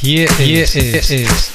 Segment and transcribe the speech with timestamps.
[0.00, 1.50] Hier, hier ist, ist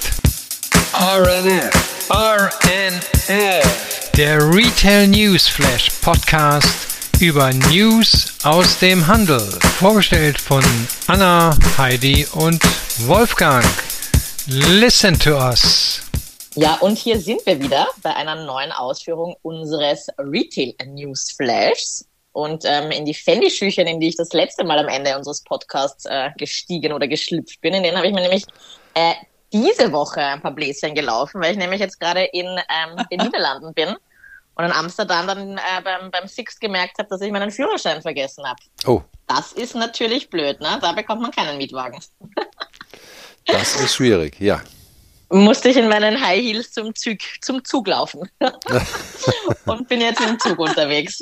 [0.94, 1.72] RNF,
[2.10, 6.76] RNF, der Retail News Flash Podcast
[7.22, 9.40] über News aus dem Handel.
[9.80, 10.62] Vorgestellt von
[11.08, 12.62] Anna, Heidi und
[13.08, 13.64] Wolfgang.
[14.48, 16.02] Listen to us.
[16.56, 22.66] Ja, und hier sind wir wieder bei einer neuen Ausführung unseres Retail News Flashs und
[22.66, 26.32] ähm, in die Fendi-Schüchen, in die ich das letzte Mal am Ende unseres Podcasts äh,
[26.38, 27.74] gestiegen oder geschlüpft bin.
[27.74, 28.46] In denen habe ich mir nämlich
[28.96, 29.14] äh,
[29.54, 33.74] diese Woche ein paar Bläschen gelaufen, weil ich nämlich jetzt gerade in ähm, den Niederlanden
[33.74, 33.96] bin
[34.56, 38.44] und in Amsterdam dann äh, beim, beim Six gemerkt habe, dass ich meinen Führerschein vergessen
[38.46, 38.60] habe.
[38.86, 39.02] Oh.
[39.28, 40.80] Das ist natürlich blöd, ne?
[40.82, 42.00] Da bekommt man keinen Mietwagen.
[43.46, 44.62] das ist schwierig, ja
[45.34, 48.30] musste ich in meinen High Heels zum Zug, zum Zug laufen
[49.66, 51.20] und bin jetzt im Zug unterwegs.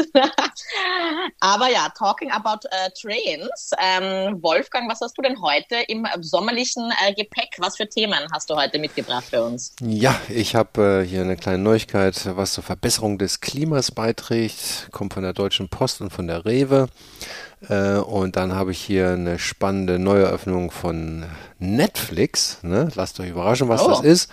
[1.39, 3.71] Aber ja, talking about uh, trains.
[3.79, 7.55] Ähm, Wolfgang, was hast du denn heute im sommerlichen äh, Gepäck?
[7.57, 9.73] Was für Themen hast du heute mitgebracht für uns?
[9.81, 14.89] Ja, ich habe äh, hier eine kleine Neuigkeit, was zur Verbesserung des Klimas beiträgt.
[14.91, 16.89] Kommt von der Deutschen Post und von der Rewe.
[17.69, 21.25] Äh, und dann habe ich hier eine spannende Neueröffnung von
[21.59, 22.59] Netflix.
[22.63, 22.89] Ne?
[22.95, 23.89] Lasst euch überraschen, was oh.
[23.89, 24.31] das ist.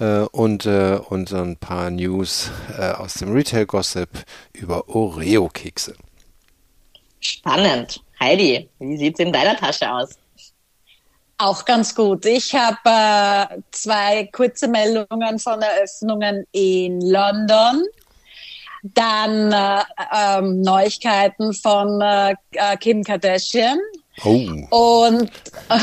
[0.00, 4.08] Äh, und, äh, und so ein paar News aus dem Retail-Gossip
[4.52, 5.94] über Oreo-Kekse.
[7.20, 8.00] Spannend.
[8.20, 10.10] Heidi, wie sieht es in deiner Tasche aus?
[11.38, 12.26] Auch ganz gut.
[12.26, 17.84] Ich habe äh, zwei kurze Meldungen von Eröffnungen in London
[18.82, 19.82] dann äh,
[20.14, 23.78] ähm, Neuigkeiten von äh, äh, Kim Kardashian.
[24.24, 24.48] Oh.
[24.70, 25.30] Und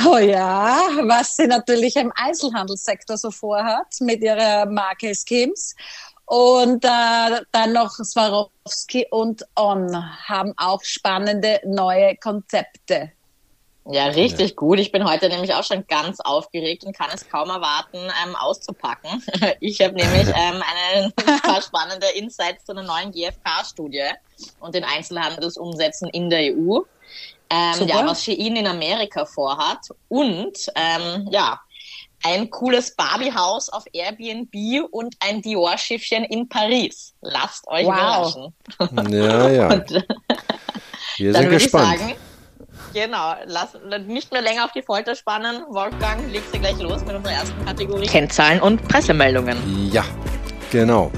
[0.06, 5.76] oh ja, was sie natürlich im Einzelhandelssektor so vorhat mit ihrer Marke Skims.
[6.26, 9.96] Und äh, dann noch Swarovski und On
[10.28, 13.12] haben auch spannende neue Konzepte
[13.86, 14.56] ja, richtig ja.
[14.56, 14.80] gut.
[14.80, 19.24] Ich bin heute nämlich auch schon ganz aufgeregt und kann es kaum erwarten, ähm, auszupacken.
[19.60, 24.10] Ich habe nämlich ähm, eine paar spannende Insights zu einer neuen GfK-Studie
[24.60, 26.80] und den Einzelhandelsumsätzen in der EU.
[27.50, 31.62] Ähm, ja, was Shein in Amerika vorhat und ähm, ja,
[32.24, 37.14] ein cooles Barbie-Haus auf Airbnb und ein Dior-Schiffchen in Paris.
[37.22, 38.34] Lasst euch wow.
[38.34, 39.14] überraschen.
[39.14, 39.70] Ja, ja.
[41.18, 42.00] Wir sind gespannt.
[42.00, 42.16] Sagen,
[42.96, 45.64] Genau, lass nicht mehr länger auf die Folter spannen.
[45.68, 48.06] Wolfgang, legst du gleich los mit unserer ersten Kategorie.
[48.06, 49.58] Kennzahlen und Pressemeldungen.
[49.92, 50.06] Ja,
[50.72, 51.12] genau.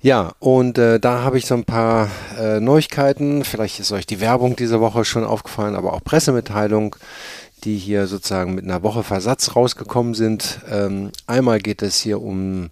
[0.00, 2.08] Ja, und äh, da habe ich so ein paar
[2.40, 3.44] äh, Neuigkeiten.
[3.44, 6.96] Vielleicht ist euch die Werbung diese Woche schon aufgefallen, aber auch Pressemitteilung,
[7.64, 10.60] die hier sozusagen mit einer Woche Versatz rausgekommen sind.
[10.70, 12.70] Ähm, einmal geht es hier um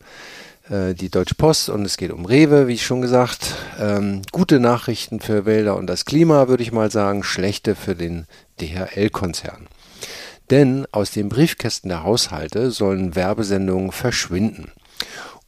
[0.69, 3.55] äh, die Deutsche Post und es geht um Rewe, wie ich schon gesagt.
[3.79, 8.27] Ähm, gute Nachrichten für Wälder und das Klima, würde ich mal sagen, schlechte für den
[8.61, 9.69] DHL-Konzern.
[10.51, 14.73] Denn aus den Briefkästen der Haushalte sollen Werbesendungen verschwinden.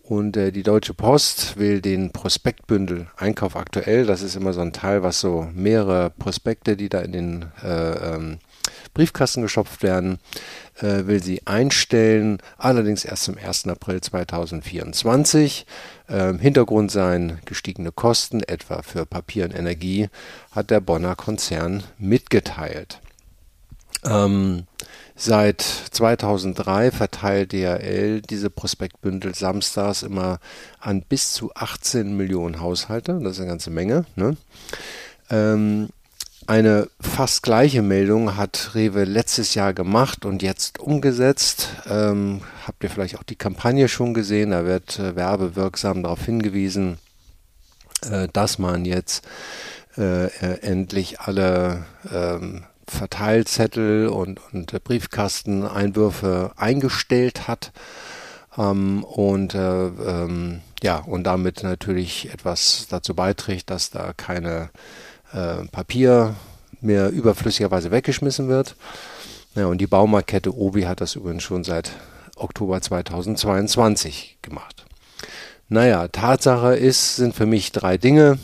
[0.03, 4.72] Und äh, die Deutsche Post will den Prospektbündel Einkauf aktuell, das ist immer so ein
[4.72, 8.38] Teil, was so mehrere Prospekte, die da in den äh, ähm,
[8.96, 10.18] Briefkasten geschopft werden,
[10.80, 13.68] äh, will sie einstellen, allerdings erst zum 1.
[13.68, 15.66] April 2024.
[16.08, 20.08] Ähm, Hintergrund seien gestiegene Kosten, etwa für Papier und Energie,
[20.50, 23.00] hat der Bonner Konzern mitgeteilt.
[24.02, 24.64] Ähm,
[25.14, 30.38] seit 2003 verteilt DHL diese Prospektbündel samstags immer
[30.80, 33.20] an bis zu 18 Millionen Haushalte.
[33.22, 34.06] Das ist eine ganze Menge.
[34.14, 34.38] Ne?
[35.28, 35.90] Ähm,
[36.46, 41.68] eine fast gleiche Meldung hat Rewe letztes Jahr gemacht und jetzt umgesetzt.
[41.88, 44.50] Ähm, habt ihr vielleicht auch die Kampagne schon gesehen?
[44.50, 46.98] Da wird äh, werbewirksam darauf hingewiesen,
[48.10, 49.26] äh, dass man jetzt
[49.96, 57.72] äh, äh endlich alle ähm, Verteilzettel und, und Briefkasteneinwürfe eingestellt hat.
[58.56, 64.70] Ähm, und äh, ähm, ja, und damit natürlich etwas dazu beiträgt, dass da keine
[65.36, 66.34] äh, Papier
[66.80, 68.74] mehr überflüssigerweise weggeschmissen wird.
[69.54, 71.93] Ja, und die Baumarktkette Obi hat das übrigens schon seit
[72.37, 74.84] Oktober 2022 gemacht.
[75.69, 78.38] Naja, Tatsache ist, sind für mich drei Dinge.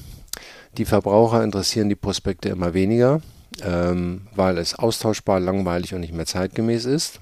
[0.79, 3.21] Die Verbraucher interessieren die Prospekte immer weniger,
[3.63, 7.21] ähm, weil es austauschbar, langweilig und nicht mehr zeitgemäß ist.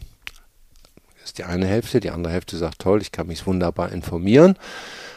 [1.17, 2.00] Das ist die eine Hälfte.
[2.00, 4.56] Die andere Hälfte sagt, toll, ich kann mich wunderbar informieren.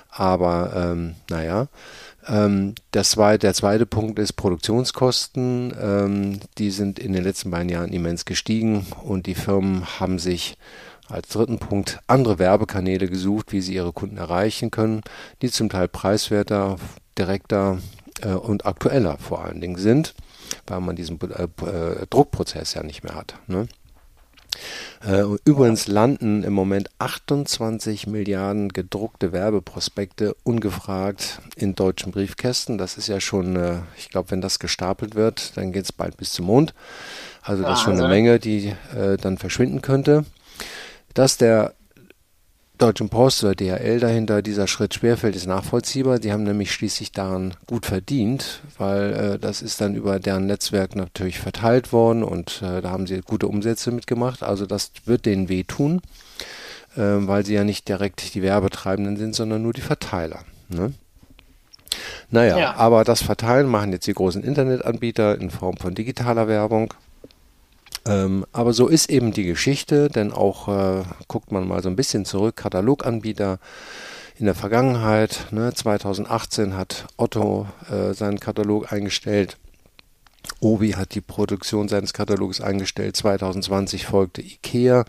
[0.09, 1.67] Aber ähm, naja,
[2.25, 5.73] das zwei, der zweite Punkt ist Produktionskosten.
[5.79, 10.57] Ähm, die sind in den letzten beiden Jahren immens gestiegen und die Firmen haben sich
[11.09, 15.01] als dritten Punkt andere Werbekanäle gesucht, wie sie ihre Kunden erreichen können,
[15.41, 16.77] die zum Teil preiswerter,
[17.17, 17.79] direkter
[18.21, 20.13] äh, und aktueller vor allen Dingen sind,
[20.67, 23.35] weil man diesen äh, äh Druckprozess ja nicht mehr hat.
[23.47, 23.67] Ne?
[25.05, 32.77] Äh, übrigens landen im Moment 28 Milliarden gedruckte Werbeprospekte ungefragt in deutschen Briefkästen.
[32.77, 36.17] Das ist ja schon, äh, ich glaube, wenn das gestapelt wird, dann geht es bald
[36.17, 36.73] bis zum Mond.
[37.41, 40.25] Also das ist schon eine Menge, die äh, dann verschwinden könnte.
[41.13, 41.73] Dass der
[42.79, 46.19] Deutschen Post oder DHL dahinter dieser Schritt schwerfällt, ist nachvollziehbar.
[46.19, 50.95] Die haben nämlich schließlich daran gut verdient, weil äh, das ist dann über deren Netzwerk
[50.95, 54.41] natürlich verteilt worden und äh, da haben sie gute Umsätze mitgemacht.
[54.41, 56.01] Also das wird denen wehtun,
[56.95, 60.39] äh, weil sie ja nicht direkt die Werbetreibenden sind, sondern nur die Verteiler.
[60.69, 60.93] Ne?
[62.31, 62.75] Naja, ja.
[62.75, 66.93] aber das Verteilen machen jetzt die großen Internetanbieter in Form von digitaler Werbung.
[68.05, 71.95] Ähm, aber so ist eben die Geschichte, denn auch äh, guckt man mal so ein
[71.95, 73.59] bisschen zurück, Kataloganbieter
[74.37, 79.57] in der Vergangenheit, ne, 2018 hat Otto äh, seinen Katalog eingestellt.
[80.59, 83.15] Obi hat die Produktion seines Katalogs eingestellt.
[83.15, 85.05] 2020 folgte IKEA.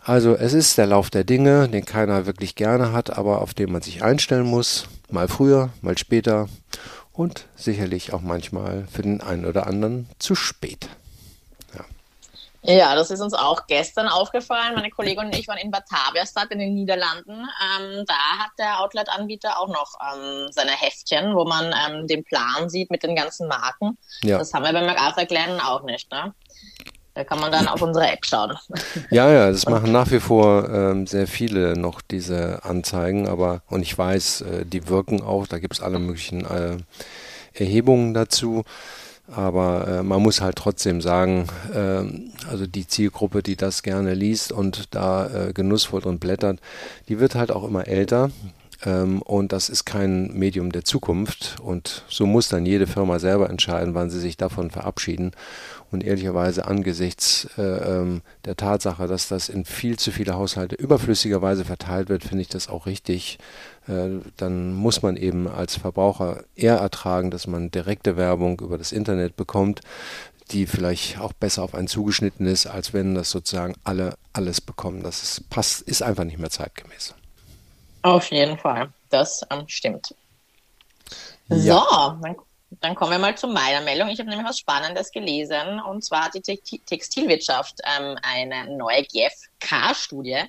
[0.00, 3.72] Also es ist der Lauf der Dinge, den keiner wirklich gerne hat, aber auf den
[3.72, 4.86] man sich einstellen muss.
[5.10, 6.48] Mal früher, mal später
[7.12, 10.88] und sicherlich auch manchmal für den einen oder anderen zu spät.
[12.66, 14.74] Ja, das ist uns auch gestern aufgefallen.
[14.74, 17.32] Meine Kollegin und ich waren in Bataviastad in den Niederlanden.
[17.32, 22.68] Ähm, da hat der Outlet-Anbieter auch noch ähm, seine Heftchen, wo man ähm, den Plan
[22.68, 23.98] sieht mit den ganzen Marken.
[24.22, 24.38] Ja.
[24.38, 26.10] Das haben wir bei MacArthur Glenn auch nicht.
[26.10, 26.34] Ne?
[27.14, 28.58] Da kann man dann auf unsere App schauen.
[29.10, 33.82] Ja, ja, das machen nach wie vor ähm, sehr viele noch diese Anzeigen, aber und
[33.82, 36.76] ich weiß, äh, die wirken auch, da gibt es alle möglichen äh,
[37.54, 38.64] Erhebungen dazu.
[39.28, 42.04] Aber äh, man muss halt trotzdem sagen, äh,
[42.48, 46.60] also die Zielgruppe, die das gerne liest und da äh, genussvoll drin blättert,
[47.08, 48.30] die wird halt auch immer älter.
[48.84, 51.56] Ähm, und das ist kein Medium der Zukunft.
[51.62, 55.32] Und so muss dann jede Firma selber entscheiden, wann sie sich davon verabschieden.
[55.92, 61.64] Und ehrlicherweise angesichts äh, ähm, der Tatsache, dass das in viel zu viele Haushalte überflüssigerweise
[61.64, 63.38] verteilt wird, finde ich das auch richtig.
[63.86, 68.90] Äh, dann muss man eben als Verbraucher eher ertragen, dass man direkte Werbung über das
[68.90, 69.80] Internet bekommt,
[70.50, 75.02] die vielleicht auch besser auf einen zugeschnitten ist, als wenn das sozusagen alle alles bekommen.
[75.02, 77.14] Das ist, passt, ist einfach nicht mehr zeitgemäß.
[78.02, 80.14] Auf jeden Fall, das ähm, stimmt.
[81.48, 81.80] Ja.
[81.80, 82.36] So, dann,
[82.70, 84.08] dann, kommen wir mal zu meiner Meldung.
[84.08, 90.42] Ich habe nämlich was Spannendes gelesen und zwar hat die Textilwirtschaft ähm, eine neue GfK-Studie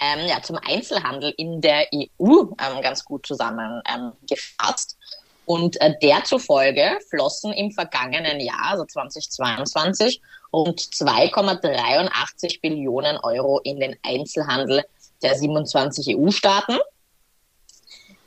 [0.00, 4.96] ähm, ja, zum Einzelhandel in der EU ähm, ganz gut zusammengefasst.
[5.46, 10.20] und äh, der zufolge flossen im vergangenen Jahr, also 2022,
[10.52, 14.84] rund 2,83 Billionen Euro in den Einzelhandel
[15.22, 16.78] der 27 EU-Staaten.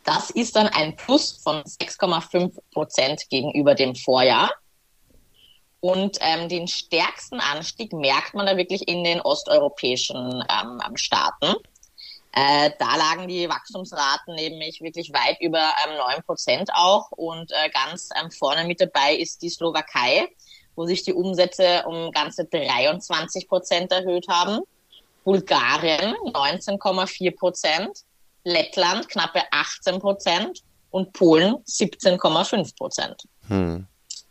[0.04, 4.52] Das ist dann ein Plus von 6,5 Prozent gegenüber dem Vorjahr.
[5.80, 11.56] Und ähm, den stärksten Anstieg merkt man da wirklich in den osteuropäischen ähm, Staaten.
[12.32, 17.12] Äh, da lagen die Wachstumsraten nämlich wirklich weit über ähm, 9 Prozent auch.
[17.12, 20.28] Und äh, ganz ähm, vorne mit dabei ist die Slowakei,
[20.76, 24.62] wo sich die Umsätze um ganze 23 Prozent erhöht haben.
[25.24, 28.00] Bulgarien 19,4 Prozent,
[28.44, 33.24] Lettland knappe 18 Prozent und Polen 17,5 Prozent.
[33.48, 33.88] Hm.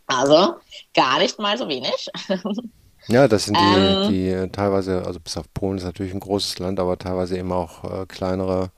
[0.07, 0.55] Also
[0.93, 2.09] gar nicht mal so wenig.
[3.07, 6.19] Ja, das sind die, ähm, die äh, teilweise, also bis auf Polen ist natürlich ein
[6.19, 8.71] großes Land, aber teilweise eben auch äh, kleinere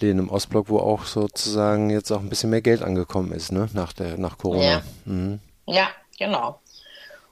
[0.00, 3.68] Läden im Ostblock, wo auch sozusagen jetzt auch ein bisschen mehr Geld angekommen ist, ne,
[3.72, 4.64] nach der, nach Corona.
[4.64, 5.40] Ja, mhm.
[5.66, 5.88] ja
[6.18, 6.60] genau.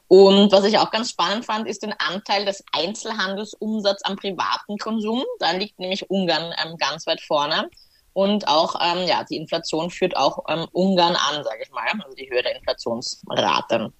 [0.08, 5.24] Und was ich auch ganz spannend fand, ist den Anteil des Einzelhandelsumsatzes am privaten Konsum.
[5.38, 7.70] Da liegt nämlich Ungarn ähm, ganz weit vorne.
[8.12, 12.14] Und auch, ähm, ja, die Inflation führt auch ähm, Ungarn an, sage ich mal, also
[12.14, 13.92] die Höhe der Inflationsraten.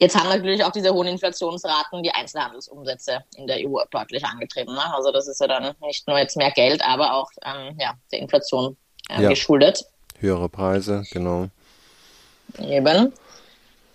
[0.00, 4.74] Jetzt haben natürlich auch diese hohen Inflationsraten die Einzelhandelsumsätze in der EU deutlich angetrieben.
[4.74, 4.94] Ne?
[4.94, 8.20] Also das ist ja dann nicht nur jetzt mehr Geld, aber auch ähm, ja, der
[8.20, 8.76] Inflation
[9.08, 9.28] äh, ja.
[9.28, 9.84] geschuldet.
[10.20, 11.48] Höhere Preise, genau.
[12.58, 13.12] Eben.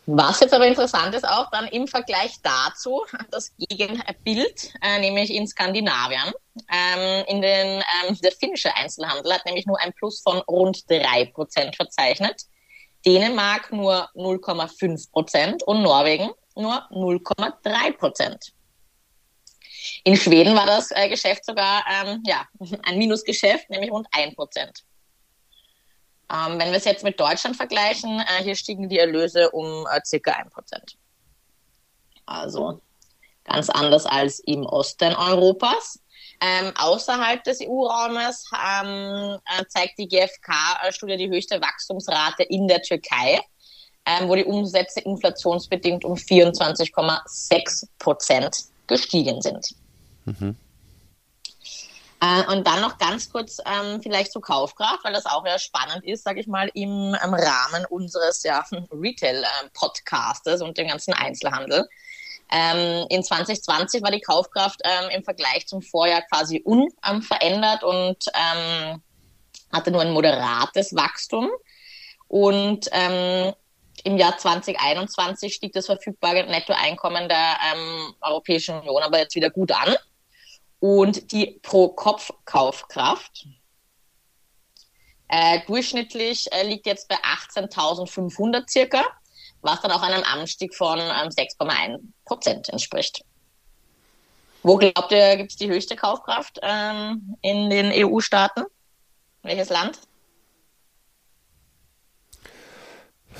[0.06, 5.48] Was jetzt aber interessant ist, auch dann im Vergleich dazu das Gegenbild, äh, nämlich in
[5.48, 6.34] Skandinavien.
[6.72, 11.26] Ähm, in den, ähm, der finnische Einzelhandel hat nämlich nur ein Plus von rund drei
[11.34, 12.44] Prozent verzeichnet.
[13.06, 18.54] Dänemark nur 0,5 Prozent und Norwegen nur 0,3 Prozent.
[20.04, 22.46] In Schweden war das äh, Geschäft sogar ähm, ja,
[22.84, 24.84] ein Minusgeschäft, nämlich rund 1 Prozent.
[26.32, 30.02] Ähm, wenn wir es jetzt mit Deutschland vergleichen, äh, hier stiegen die Erlöse um äh,
[30.06, 30.98] circa 1 Prozent.
[32.26, 32.82] Also
[33.44, 36.00] ganz anders als im Osten Europas.
[36.42, 43.40] Ähm, außerhalb des EU-Raumes ähm, äh, zeigt die GfK-Studie die höchste Wachstumsrate in der Türkei,
[44.06, 49.68] ähm, wo die Umsätze inflationsbedingt um 24,6 Prozent gestiegen sind.
[50.26, 50.58] Mhm.
[52.24, 56.06] Äh, und dann noch ganz kurz ähm, vielleicht zur Kaufkraft, weil das auch ja spannend
[56.06, 61.86] ist, sage ich mal, im, im, Rahmen unseres ja, Retail-Podcastes und dem ganzen Einzelhandel.
[62.50, 69.02] Ähm, in 2020 war die Kaufkraft ähm, im Vergleich zum Vorjahr quasi unverändert und ähm,
[69.74, 71.50] hatte nur ein moderates Wachstum.
[72.30, 73.54] Und ähm,
[74.06, 79.74] im Jahr 2021 stieg das verfügbare Nettoeinkommen der ähm, Europäischen Union aber jetzt wieder gut
[79.74, 79.98] an.
[80.84, 83.48] Und die Pro-Kopf-Kaufkraft
[85.30, 87.16] äh, durchschnittlich äh, liegt jetzt bei
[87.56, 89.02] 18.500 circa,
[89.62, 93.24] was dann auch einem Anstieg von ähm, 6,1 Prozent entspricht.
[94.62, 98.66] Wo glaubt ihr, gibt es die höchste Kaufkraft ähm, in den EU-Staaten?
[99.42, 100.02] Welches Land?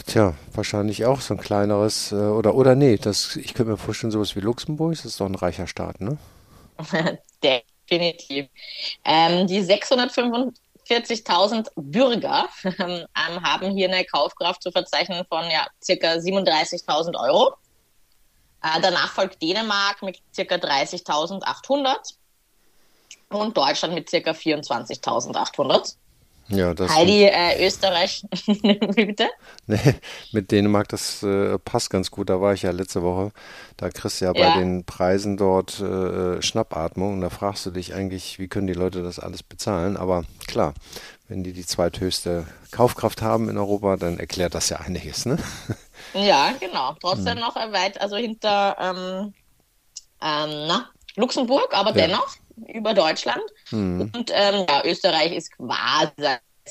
[0.08, 4.12] Tja, wahrscheinlich auch so ein kleineres, äh, oder, oder nee, das, ich könnte mir vorstellen,
[4.12, 6.18] sowas wie Luxemburg, das ist doch ein reicher Staat, ne?
[7.44, 8.48] Definitiv.
[9.04, 17.20] Ähm, die 645.000 Bürger ähm, haben hier eine Kaufkraft zu verzeichnen von ja, circa 37.000
[17.20, 17.58] Euro.
[18.64, 22.14] Äh, danach folgt Dänemark mit circa 30.800
[23.30, 25.96] und Deutschland mit circa 24.800.
[26.50, 28.24] Ja, das Heidi, äh, Österreich,
[28.96, 29.30] bitte?
[29.66, 29.96] Nee,
[30.32, 32.30] mit Dänemark, das äh, passt ganz gut.
[32.30, 33.32] Da war ich ja letzte Woche.
[33.78, 34.52] Da kriegst du ja, ja.
[34.54, 37.14] bei den Preisen dort äh, Schnappatmung.
[37.14, 39.96] Und da fragst du dich eigentlich, wie können die Leute das alles bezahlen?
[39.96, 40.74] Aber klar,
[41.28, 45.38] wenn die die zweithöchste Kaufkraft haben in Europa, dann erklärt das ja einiges, ne?
[46.14, 46.96] Ja, genau.
[47.00, 47.40] Trotzdem hm.
[47.40, 49.34] noch weit, also hinter ähm,
[50.22, 52.08] ähm, na, Luxemburg, aber ja.
[52.08, 52.36] dennoch
[52.68, 53.44] über Deutschland.
[53.72, 54.12] Mhm.
[54.14, 56.12] Und ähm, ja, Österreich ist quasi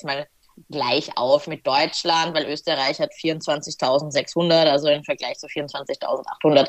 [0.03, 0.27] mal
[0.71, 6.69] gleich auf mit Deutschland, weil Österreich hat 24.600, also im Vergleich zu 24.800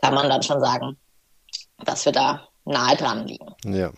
[0.00, 0.96] kann man dann schon sagen,
[1.84, 3.54] dass wir da nahe dran liegen.
[3.64, 3.90] Ja.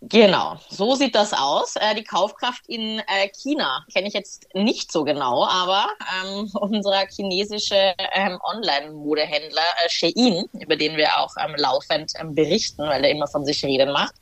[0.00, 1.74] Genau, so sieht das aus.
[1.74, 5.88] Äh, die Kaufkraft in äh, China kenne ich jetzt nicht so genau, aber
[6.22, 12.82] ähm, unser chinesische ähm, Online-Modehändler äh, Shein, über den wir auch ähm, laufend ähm, berichten,
[12.82, 14.14] weil er immer von sich reden macht,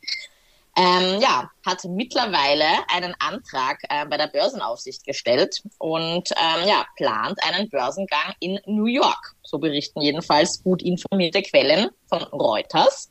[0.75, 7.39] ähm, ja, hat mittlerweile einen Antrag äh, bei der Börsenaufsicht gestellt und ähm, ja, plant
[7.43, 9.35] einen Börsengang in New York.
[9.43, 13.09] So berichten jedenfalls gut informierte Quellen von Reuters.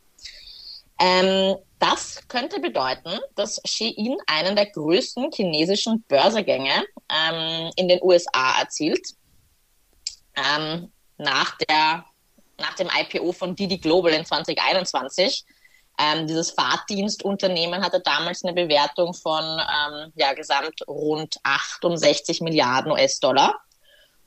[0.99, 8.59] Ähm, das könnte bedeuten, dass Shein einen der größten chinesischen Börsegänge ähm, in den USA
[8.59, 9.07] erzielt.
[10.35, 12.05] Ähm, nach, der,
[12.59, 15.45] nach dem IPO von Didi Global in 2021.
[15.99, 23.55] Ähm, dieses Fahrtdienstunternehmen hatte damals eine Bewertung von ähm, ja, gesamt rund 68 Milliarden US-Dollar.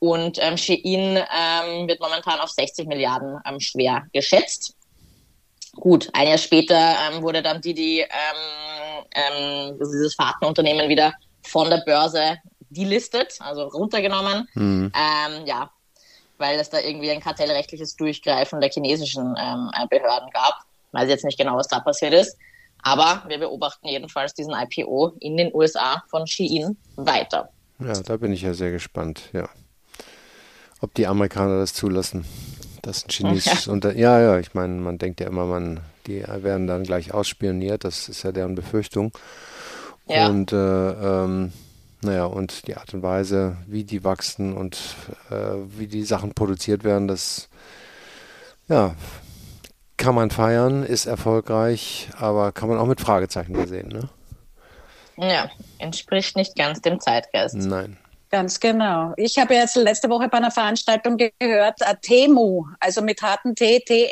[0.00, 4.74] Und ähm, Shein ähm, wird momentan auf 60 Milliarden ähm, schwer geschätzt.
[5.76, 11.82] Gut, ein Jahr später ähm, wurde dann Didi, ähm, ähm, dieses Fahrtenunternehmen wieder von der
[11.86, 12.38] Börse
[12.70, 14.48] delistet, also runtergenommen.
[14.54, 14.92] Mhm.
[14.94, 15.70] Ähm, ja,
[16.38, 20.64] weil es da irgendwie ein kartellrechtliches Durchgreifen der chinesischen ähm, äh, Behörden gab.
[20.92, 22.36] Weiß jetzt nicht genau, was da passiert ist.
[22.82, 27.50] Aber wir beobachten jedenfalls diesen IPO in den USA von Shein weiter.
[27.78, 29.48] Ja, da bin ich ja sehr gespannt, ja.
[30.80, 32.24] Ob die Amerikaner das zulassen.
[32.82, 33.72] Das ist ein chinesisches ja.
[33.72, 37.84] Unter Ja, ja, ich meine, man denkt ja immer, man, die werden dann gleich ausspioniert,
[37.84, 39.12] das ist ja deren Befürchtung.
[40.06, 40.28] Ja.
[40.28, 41.52] Und äh, ähm,
[42.02, 44.78] naja, und die Art und Weise, wie die wachsen und
[45.30, 45.34] äh,
[45.78, 47.48] wie die Sachen produziert werden, das
[48.68, 48.94] ja,
[49.96, 54.08] kann man feiern, ist erfolgreich, aber kann man auch mit Fragezeichen versehen, ne?
[55.16, 57.54] Ja, entspricht nicht ganz dem Zeitgeist.
[57.54, 57.98] Nein.
[58.30, 59.12] Ganz genau.
[59.16, 63.80] Ich habe jetzt letzte Woche bei einer Veranstaltung gehört, äh, Temu, also mit harten T,
[63.80, 64.08] T,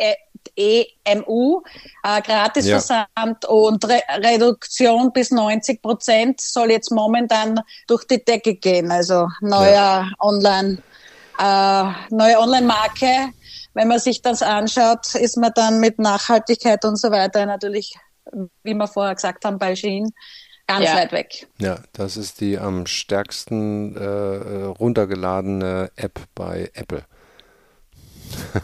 [0.57, 1.63] E, M U,
[2.03, 3.09] äh, Gratisversand
[3.45, 3.49] ja.
[3.49, 8.91] und Re Reduktion bis 90 Prozent soll jetzt momentan durch die Decke gehen.
[8.91, 10.11] Also neuer ja.
[10.19, 10.83] Online,
[11.39, 13.33] äh, neue Online-Marke.
[13.75, 17.95] Wenn man sich das anschaut, ist man dann mit Nachhaltigkeit und so weiter natürlich,
[18.65, 20.13] wie wir vorher gesagt haben, bei Shein
[20.69, 20.97] Ganz ja.
[20.97, 21.47] weit weg.
[21.59, 27.05] Ja, das ist die am stärksten äh, äh runtergeladene App bei Apple.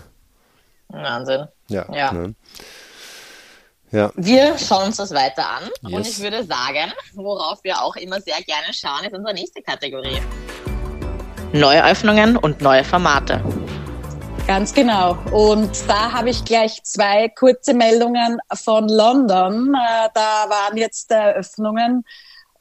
[0.88, 1.48] Wahnsinn.
[1.68, 1.86] Ja.
[1.90, 2.12] Ja.
[2.12, 2.34] Ne?
[3.90, 4.12] ja.
[4.16, 5.92] Wir schauen uns das weiter an yes.
[5.94, 10.20] und ich würde sagen, worauf wir auch immer sehr gerne schauen, ist unsere nächste Kategorie.
[11.54, 13.42] Neue Öffnungen und neue Formate.
[14.46, 15.16] Ganz genau.
[15.32, 19.74] Und da habe ich gleich zwei kurze Meldungen von London.
[19.74, 22.04] Äh, da waren jetzt Eröffnungen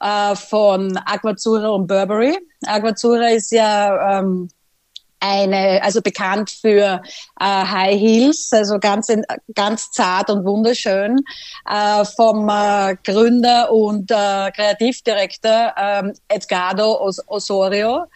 [0.00, 2.38] äh, von Aquazzura und Burberry.
[2.66, 4.48] Aquazzura ist ja ähm,
[5.20, 7.02] eine, also bekannt für
[7.38, 9.08] äh, High Heels, also ganz,
[9.54, 11.18] ganz zart und wunderschön,
[11.70, 18.06] äh, vom äh, Gründer und äh, Kreativdirektor äh, Edgardo Os Osorio.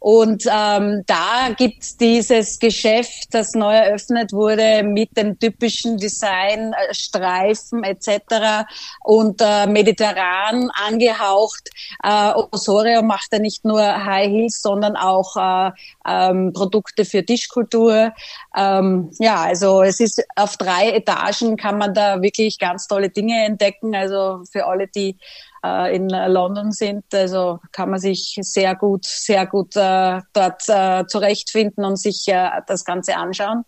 [0.00, 6.94] Und ähm, da gibt's dieses Geschäft, das neu eröffnet wurde mit dem typischen Design, äh,
[6.94, 8.66] Streifen etc.
[9.02, 11.70] und äh, mediterran angehaucht.
[12.04, 15.70] Äh, Osorio macht ja nicht nur High Heels, sondern auch äh,
[16.06, 18.12] ähm, Produkte für Tischkultur.
[18.56, 23.44] Ähm, ja, also es ist auf drei Etagen kann man da wirklich ganz tolle Dinge
[23.44, 23.94] entdecken.
[23.94, 25.16] Also für alle, die
[25.64, 27.04] äh, in London sind.
[27.12, 32.48] Also kann man sich sehr gut, sehr gut äh, dort äh, zurechtfinden und sich äh,
[32.66, 33.64] das Ganze anschauen.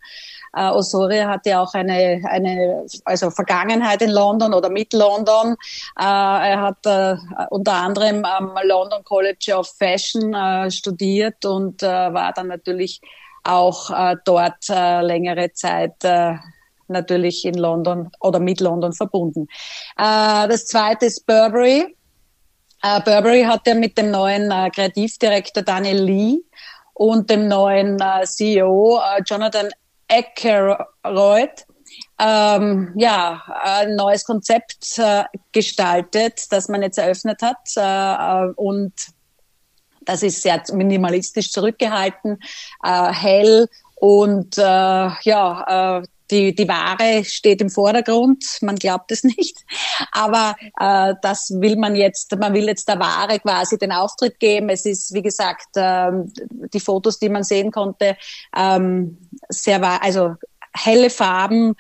[0.53, 5.53] Uh, Osorio hat ja auch eine, eine also Vergangenheit in London oder mit London.
[5.97, 7.17] Uh, er hat uh,
[7.51, 10.35] unter anderem am London College of Fashion
[10.73, 13.01] studiert und war dann natürlich
[13.45, 13.91] auch
[14.25, 15.95] dort längere Zeit
[16.91, 19.47] natürlich in London oder mit London verbunden.
[19.97, 21.97] Äh, das zweite ist Burberry.
[22.83, 26.39] Äh, Burberry hat ja mit dem neuen äh, Kreativdirektor Daniel Lee
[26.95, 29.71] und dem neuen CEO Jonathan
[30.09, 31.65] Eckeroyd
[32.21, 37.57] ähm, ja, ein neues Konzept äh, gestaltet, das man jetzt eröffnet hat.
[37.77, 38.93] Äh, und
[40.03, 42.39] das ist sehr minimalistisch zurückgehalten,
[42.83, 49.59] äh, hell und ja, die, die Ware steht im Vordergrund, man glaubt es nicht,
[50.13, 54.69] aber äh, das will man jetzt, man will jetzt der Ware quasi den Auftritt geben.
[54.69, 56.11] Es ist, wie gesagt, äh,
[56.73, 58.17] die Fotos, die man sehen konnte,
[58.57, 59.19] ähm,
[59.49, 60.35] sehr, also
[60.73, 61.75] helle Farben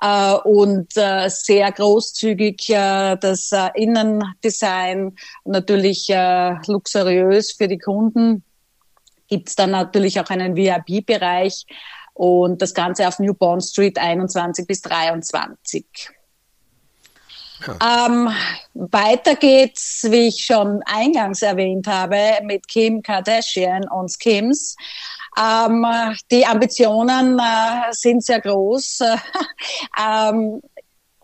[0.00, 8.44] äh, und äh, sehr großzügig äh, das äh, Innendesign, natürlich äh, luxuriös für die Kunden.
[9.28, 11.66] Gibt es dann natürlich auch einen VIP-Bereich
[12.16, 15.84] und das Ganze auf New Bond Street 21 bis 23.
[17.66, 18.06] Ja.
[18.06, 18.30] Ähm,
[18.72, 24.76] weiter geht's, wie ich schon eingangs erwähnt habe, mit Kim Kardashian und Skims.
[25.38, 25.86] Ähm,
[26.30, 29.00] die Ambitionen äh, sind sehr groß.
[30.02, 30.62] ähm,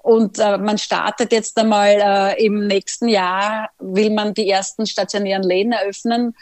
[0.02, 5.44] und äh, man startet jetzt einmal äh, im nächsten Jahr, will man die ersten stationären
[5.44, 6.34] Läden eröffnen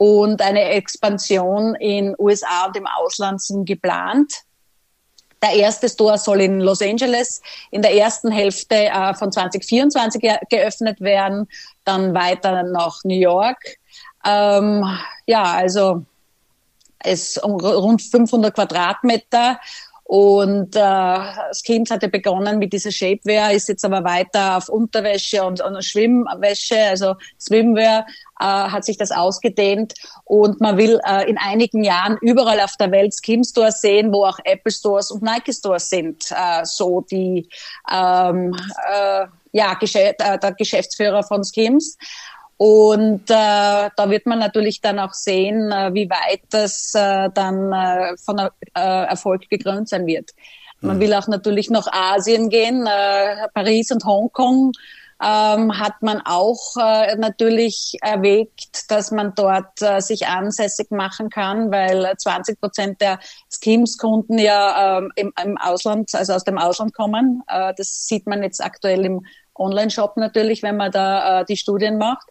[0.00, 4.32] und eine Expansion in USA und im Ausland sind geplant.
[5.42, 10.38] Der erste Store soll in Los Angeles in der ersten Hälfte äh, von 2024 ge
[10.48, 11.46] geöffnet werden,
[11.84, 13.58] dann weiter nach New York.
[14.24, 14.86] Ähm,
[15.26, 16.06] ja, also
[17.00, 19.60] es um rund 500 Quadratmeter
[20.10, 25.44] und äh, das Kind hatte begonnen mit dieser Shapewear, ist jetzt aber weiter auf Unterwäsche
[25.44, 28.04] und, und Schwimmwäsche, also Swimwear
[28.40, 29.94] äh, hat sich das ausgedehnt.
[30.24, 34.24] Und man will äh, in einigen Jahren überall auf der Welt Skim Stores sehen, wo
[34.24, 36.24] auch Apple Stores und Nike Stores sind.
[36.32, 37.48] Äh, so die
[37.88, 38.56] ähm,
[38.92, 41.96] äh, ja, Gesch äh, der Geschäftsführer von Skims.
[42.62, 47.72] Und äh, da wird man natürlich dann auch sehen, äh, wie weit das äh, dann
[47.72, 50.32] äh, von äh, Erfolg gekrönt sein wird.
[50.82, 51.00] Man mhm.
[51.00, 54.72] will auch natürlich nach Asien gehen, äh, Paris und Hongkong.
[55.22, 61.70] Ähm, hat man auch äh, natürlich erwägt, dass man dort äh, sich ansässig machen kann,
[61.70, 63.20] weil 20 Prozent der
[63.50, 67.42] Schemes-Kunden ja ähm, im, im, Ausland, also aus dem Ausland kommen.
[67.48, 69.24] Äh, das sieht man jetzt aktuell im
[69.60, 72.26] Online-Shop natürlich, wenn man da äh, die Studien macht.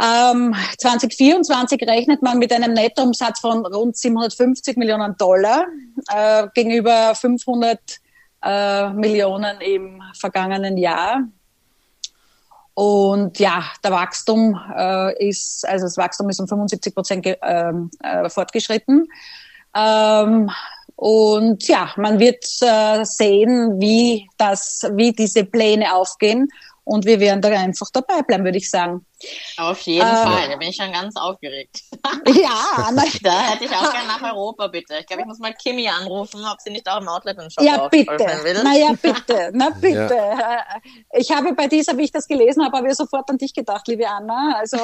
[0.00, 5.66] Ähm, 2024 rechnet man mit einem Nettoumsatz von rund 750 Millionen Dollar
[6.12, 7.78] äh, gegenüber 500
[8.42, 11.22] äh, Millionen im vergangenen Jahr.
[12.74, 18.28] Und ja, der Wachstum äh, ist, also das Wachstum ist um 75 Prozent ähm, äh,
[18.28, 19.06] fortgeschritten.
[19.76, 20.50] Ähm,
[20.96, 26.48] und ja, man wird äh, sehen, wie das, wie diese Pläne aufgehen.
[26.84, 29.06] Und wir werden da einfach dabei bleiben, würde ich sagen.
[29.56, 31.80] Auf jeden äh, Fall, da bin ich schon ganz aufgeregt.
[32.26, 34.98] ja, na, da hätte ich auch gerne nach Europa, bitte.
[35.00, 37.64] Ich glaube, ich muss mal Kimi anrufen, ob sie nicht auch im Outlet einen Shop
[37.64, 38.18] Ja, bitte.
[38.42, 38.60] Will.
[38.62, 39.50] Na ja, bitte.
[39.54, 40.14] Na bitte.
[40.14, 40.64] Ja.
[41.12, 43.88] Ich habe bei dieser, wie ich das gelesen habe, habe ich sofort an dich gedacht,
[43.88, 44.56] liebe Anna.
[44.58, 44.76] Also,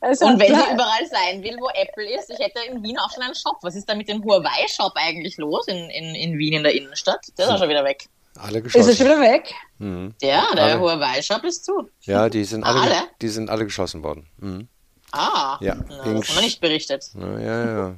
[0.00, 3.12] also Und wenn sie überall sein will, wo Apple ist, ich hätte in Wien auch
[3.12, 3.58] schon einen Shop.
[3.60, 7.26] Was ist da mit dem Huawei-Shop eigentlich los in, in, in Wien in der Innenstadt?
[7.36, 8.08] Der ist auch schon wieder weg.
[8.38, 8.90] Alle geschlossen.
[8.90, 9.54] Ist er schon wieder weg?
[9.78, 10.14] Mhm.
[10.20, 10.80] Ja, der alle.
[10.80, 11.88] Huawei-Shop ist zu.
[12.02, 13.08] Ja, die sind alle, alle?
[13.20, 14.26] Die sind alle geschlossen worden.
[14.38, 14.68] Mhm.
[15.12, 17.10] Ah, ja, na, das haben wir nicht berichtet.
[17.14, 17.94] Na, ja, ja.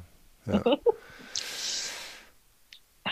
[0.47, 0.63] ja.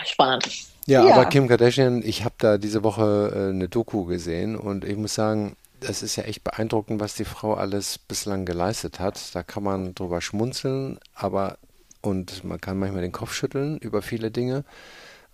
[0.04, 0.48] Spannend.
[0.86, 4.84] Ja, ja, aber Kim Kardashian, ich habe da diese Woche äh, eine Doku gesehen und
[4.84, 9.34] ich muss sagen, das ist ja echt beeindruckend, was die Frau alles bislang geleistet hat.
[9.34, 11.58] Da kann man drüber schmunzeln, aber
[12.00, 14.64] und man kann manchmal den Kopf schütteln über viele Dinge.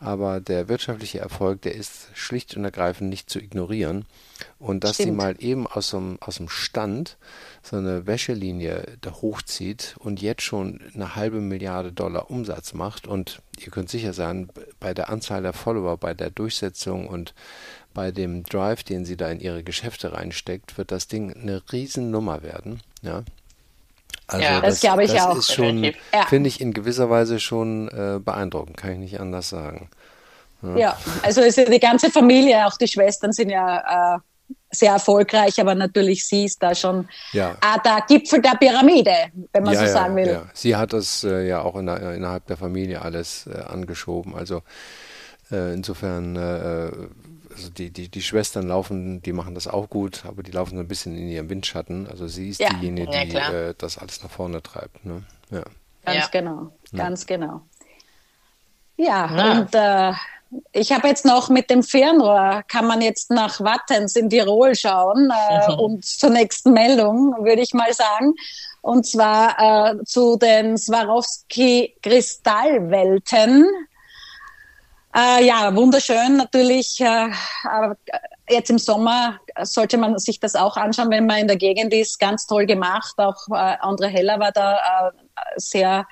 [0.05, 4.05] Aber der wirtschaftliche Erfolg, der ist schlicht und ergreifend nicht zu ignorieren.
[4.59, 5.09] Und dass Stimmt.
[5.09, 7.17] sie mal eben aus dem, aus dem Stand
[7.63, 13.07] so eine Wäschelinie da hochzieht und jetzt schon eine halbe Milliarde Dollar Umsatz macht.
[13.07, 14.49] Und ihr könnt sicher sein,
[14.81, 17.35] bei der Anzahl der Follower, bei der Durchsetzung und
[17.95, 22.43] bei dem Drive, den sie da in ihre Geschäfte reinsteckt, wird das Ding eine Riesennummer
[22.43, 22.81] werden.
[23.03, 23.23] Ja.
[24.27, 25.37] Also ja, das, das glaube ich das auch.
[25.37, 25.93] ist schon, ja.
[26.29, 29.91] finde ich in gewisser Weise schon äh, beeindruckend, kann ich nicht anders sagen.
[30.63, 34.19] Ja, ja also ist die ganze Familie, auch die Schwestern sind ja äh,
[34.71, 37.57] sehr erfolgreich, aber natürlich sie ist da schon ja.
[37.61, 40.27] ah, der Gipfel der Pyramide, wenn man ja, so sagen will.
[40.27, 40.43] Ja.
[40.53, 44.35] Sie hat das äh, ja auch in der, innerhalb der Familie alles äh, angeschoben.
[44.35, 44.63] Also
[45.51, 46.91] äh, insofern äh,
[47.55, 50.81] also die, die, die Schwestern laufen, die machen das auch gut, aber die laufen so
[50.81, 52.09] ein bisschen in ihrem Windschatten.
[52.09, 55.05] Also sie ist ja, diejenige, die ja, äh, das alles nach vorne treibt.
[55.05, 55.23] Ne?
[55.51, 55.63] Ja.
[56.05, 56.29] Ganz ja.
[56.33, 57.63] genau, ganz genau.
[58.97, 60.13] Ja, und äh,
[60.73, 65.31] ich habe jetzt noch mit dem Fernrohr, kann man jetzt nach Wattens in Tirol schauen
[65.31, 65.79] äh, mhm.
[65.79, 68.35] und zur nächsten Meldung, würde ich mal sagen.
[68.83, 73.67] Und zwar äh, zu den Swarovski-Kristallwelten.
[75.17, 77.01] Äh, ja, wunderschön natürlich.
[77.01, 77.29] Äh,
[78.49, 82.19] jetzt im Sommer sollte man sich das auch anschauen, wenn man in der Gegend ist.
[82.19, 83.15] Ganz toll gemacht.
[83.19, 85.11] Auch äh, Andre Heller war da äh,
[85.57, 86.07] sehr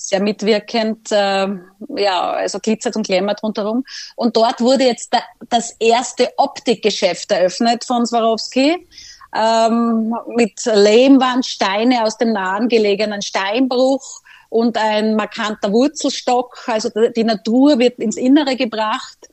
[0.00, 1.48] sehr mitwirkend, äh,
[1.96, 3.84] ja, also glitzert und glämmert rundherum.
[4.14, 5.18] Und dort wurde jetzt da,
[5.50, 8.86] das erste Optikgeschäft eröffnet von Swarovski
[9.34, 16.64] ähm, mit Lehmwandsteine aus dem nahen gelegenen Steinbruch und ein markanter Wurzelstock.
[16.66, 19.28] Also die Natur wird ins Innere gebracht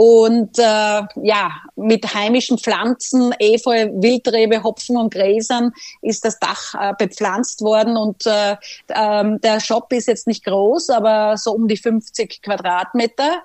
[0.00, 6.94] und äh, ja, mit heimischen Pflanzen, Efeu, Wildrebe, Hopfen und Gräsern ist das Dach äh,
[6.96, 7.96] bepflanzt worden.
[7.96, 8.52] Und äh,
[8.86, 13.42] äh, der Shop ist jetzt nicht groß, aber so um die 50 Quadratmeter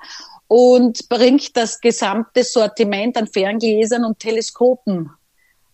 [0.47, 5.09] und bringt das gesamte Sortiment an Ferngläsern und Teleskopen.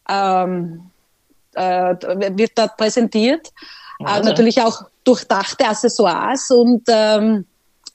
[0.08, 0.92] Ähm,
[1.56, 1.96] äh,
[2.38, 3.52] wird dort präsentiert.
[4.04, 4.30] Also.
[4.30, 7.46] natürlich auch durchdachte Accessoires und ähm,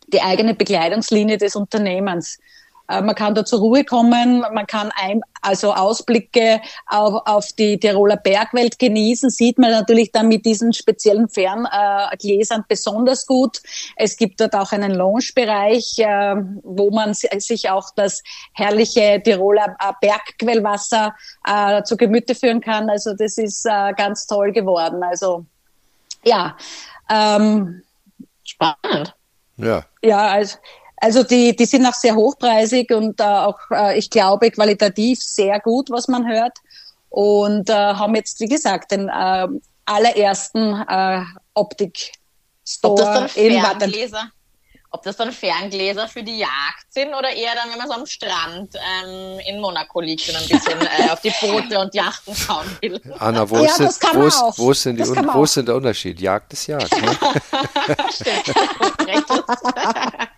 [0.09, 2.39] die eigene Bekleidungslinie des Unternehmens.
[2.89, 7.79] Äh, man kann da zur Ruhe kommen, man kann ein, also Ausblicke auf, auf die
[7.79, 13.63] Tiroler Bergwelt genießen, sieht man natürlich dann mit diesen speziellen Ferngläsern äh, besonders gut.
[13.97, 19.93] Es gibt dort auch einen Lounge-Bereich, äh, wo man sich auch das herrliche Tiroler äh,
[20.01, 21.15] Bergquellwasser
[21.47, 22.91] äh, zu Gemüte führen kann.
[22.91, 25.03] Also das ist äh, ganz toll geworden.
[25.03, 25.47] Also
[26.25, 26.57] ja.
[27.09, 27.83] Ähm,
[28.43, 29.15] Spannend.
[29.57, 29.85] Ja.
[30.03, 30.59] Ja, also
[31.05, 35.61] also die, die sind auch sehr hochpreisig und äh, auch, äh, ich glaube, qualitativ sehr
[35.61, 36.57] gut, was man hört.
[37.11, 39.47] Und äh, haben jetzt, wie gesagt, den äh,
[39.85, 41.21] allerersten äh,
[41.53, 44.31] Optik-Store in Wattengläser?
[44.95, 48.07] Ob das dann Ferngläser für die Jagd sind oder eher dann, wenn man so am
[48.07, 52.65] Strand ähm, in Monaco liegt und ein bisschen äh, auf die Boote und Yachten schauen
[52.81, 53.01] will.
[53.19, 55.75] Anna, wo, ja, ist, das wo, ist, wo, ist, denn die, wo ist denn der
[55.75, 56.21] Unterschied?
[56.21, 56.93] Jagd ist Jagd.
[56.93, 57.11] Ne?
[58.13, 58.55] Stimmt.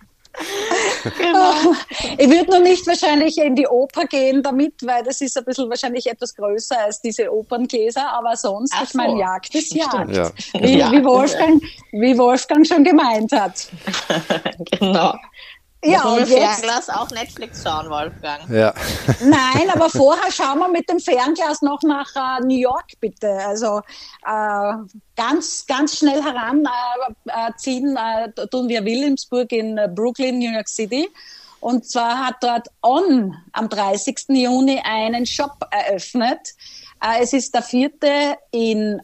[1.19, 1.75] genau.
[2.19, 5.69] Ich würde noch nicht wahrscheinlich in die Oper gehen damit, weil das ist ein bisschen
[5.69, 8.99] wahrscheinlich etwas größer als diese Operngläser, aber sonst, Ach ich so.
[8.99, 10.14] meine, Jagd ist Jagd.
[10.14, 10.31] Ja.
[10.55, 13.69] Wie, wie, Wolfgang, wie Wolfgang schon gemeint hat.
[14.71, 15.14] genau.
[15.85, 18.49] Ja, und jetzt, Fernglas auch Netflix schauen, Wolfgang.
[18.51, 18.75] Ja.
[19.21, 23.31] Nein, aber vorher schauen wir mit dem Fernglas noch nach äh, New York, bitte.
[23.47, 23.83] Also
[24.27, 24.73] äh,
[25.15, 31.09] ganz, ganz schnell heranziehen äh, äh, tun wir Williamsburg in äh, Brooklyn, New York City.
[31.61, 34.25] Und zwar hat dort On am 30.
[34.29, 36.55] Juni einen Shop eröffnet.
[37.03, 39.01] Äh, es ist der vierte in,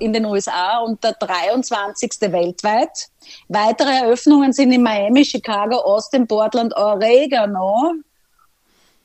[0.00, 2.12] in den USA und der 23.
[2.32, 3.08] weltweit.
[3.48, 7.94] Weitere Eröffnungen sind in Miami, Chicago, Austin, Portland, Oregano.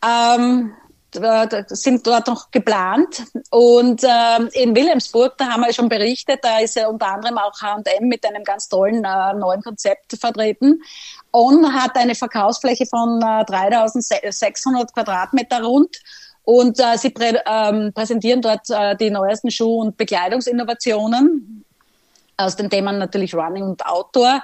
[0.03, 0.73] Ähm,
[1.67, 3.23] sind dort noch geplant.
[3.49, 7.59] Und äh, in Wilhelmsburg, da haben wir schon berichtet, da ist ja unter anderem auch
[7.61, 10.81] H&M mit einem ganz tollen äh, neuen Konzept vertreten.
[11.33, 15.97] On hat eine Verkaufsfläche von äh, 3600 Quadratmeter rund
[16.43, 21.65] und äh, sie prä ähm, präsentieren dort äh, die neuesten Schuh- und Bekleidungsinnovationen
[22.41, 24.41] aus den Themen natürlich Running und Outdoor.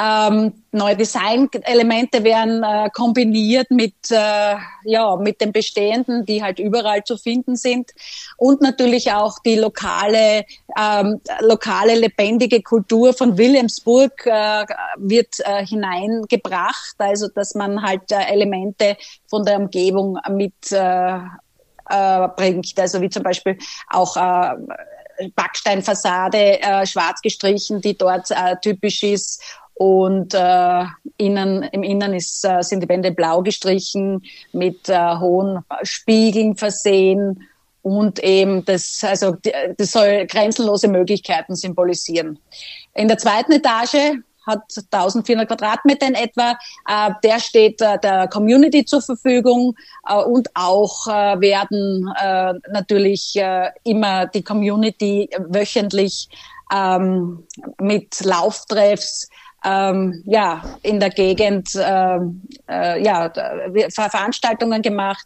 [0.00, 7.04] Ähm, neue Designelemente werden äh, kombiniert mit, äh, ja, mit den bestehenden, die halt überall
[7.04, 7.90] zu finden sind.
[8.36, 10.44] Und natürlich auch die lokale,
[10.78, 14.64] ähm, lokale lebendige Kultur von Williamsburg äh,
[14.96, 16.94] wird äh, hineingebracht.
[16.98, 18.96] Also, dass man halt äh, Elemente
[19.28, 20.72] von der Umgebung mit
[21.92, 22.78] äh, bringt.
[22.78, 24.56] Also wie zum Beispiel auch äh,
[25.34, 29.42] Backsteinfassade äh, schwarz gestrichen, die dort äh, typisch ist.
[29.74, 30.84] Und äh,
[31.16, 37.48] innen, im Innern ist, äh, sind die Wände blau gestrichen, mit äh, hohen Spiegeln versehen
[37.82, 39.36] und eben das, also
[39.76, 42.38] das soll grenzenlose Möglichkeiten symbolisieren.
[42.94, 46.52] In der zweiten Etage hat 1400 Quadratmeter in etwa.
[46.88, 49.74] Äh, der steht äh, der Community zur Verfügung
[50.08, 56.28] äh, und auch äh, werden äh, natürlich äh, immer die Community wöchentlich
[56.74, 57.46] ähm,
[57.80, 59.28] mit Lauftreffs
[59.64, 63.32] ähm, ja, in der Gegend ähm, ja,
[63.90, 65.24] Veranstaltungen gemacht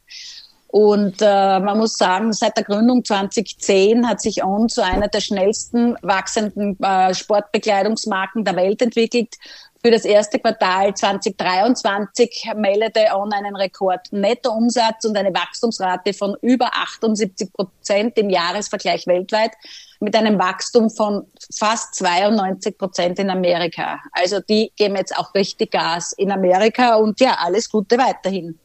[0.76, 5.20] und äh, man muss sagen, seit der Gründung 2010 hat sich On zu einer der
[5.22, 9.36] schnellsten wachsenden äh, Sportbekleidungsmarken der Welt entwickelt.
[9.82, 16.68] Für das erste Quartal 2023 meldete On einen Rekord Nettoumsatz und eine Wachstumsrate von über
[16.74, 19.52] 78 Prozent im Jahresvergleich weltweit
[20.00, 23.98] mit einem Wachstum von fast 92 Prozent in Amerika.
[24.12, 28.58] Also die geben jetzt auch richtig Gas in Amerika und ja, alles Gute weiterhin.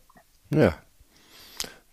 [0.53, 0.73] Ja,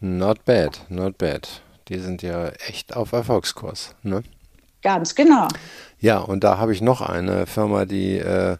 [0.00, 1.62] Not bad, not bad.
[1.88, 4.22] Die sind ja echt auf Erfolgskurs, ne?
[4.82, 5.48] Ganz genau.
[5.98, 8.58] Ja, und da habe ich noch eine Firma, die äh,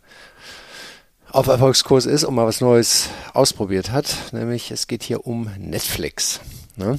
[1.31, 4.33] auf Erfolgskurs ist und mal was Neues ausprobiert hat.
[4.33, 6.41] Nämlich es geht hier um Netflix.
[6.77, 6.99] Ne?